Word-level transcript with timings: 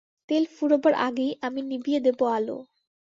তেল 0.29 0.43
ফুরোবার 0.55 0.93
আগেই 1.07 1.31
আমি 1.41 1.61
নিবিয়ে 1.69 1.99
দেব 2.05 2.19
আলো! 2.35 2.57